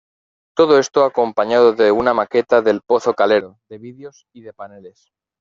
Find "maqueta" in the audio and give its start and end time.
2.15-2.63